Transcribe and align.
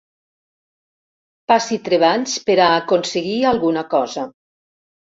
Passi 1.53 1.79
treballs 1.91 2.35
per 2.49 2.57
a 2.65 2.73
aconseguir 2.81 3.39
alguna 3.53 3.87
cosa. 3.97 4.31